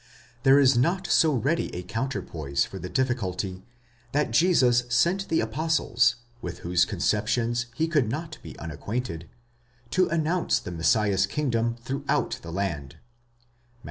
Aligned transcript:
'There 0.41 0.57
is 0.57 0.75
not 0.75 1.05
so 1.05 1.31
ready 1.31 1.71
a 1.75 1.83
counterpoise 1.83 2.65
for 2.65 2.79
the 2.79 2.89
difficulty, 2.89 3.61
that 4.13 4.31
Jesus 4.31 4.81
sent 4.89 5.29
the 5.29 5.39
apostles, 5.41 6.15
with 6.41 6.61
whose 6.65 6.85
conceptions 6.85 7.67
he 7.75 7.87
could 7.87 8.09
not 8.09 8.39
be 8.41 8.57
unacquainted, 8.57 9.29
to 9.91 10.09
announce 10.09 10.57
the 10.57 10.71
Messiah's 10.71 11.27
kingdom 11.27 11.75
throughout 11.83 12.39
the 12.41 12.51
land 12.51 12.95
(Matt. 12.95 13.01